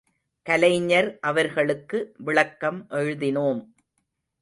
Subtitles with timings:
[0.45, 2.13] கலைஞர் அவர்களுக்கு
[2.17, 3.61] விளக்கம் எழுதினோம்!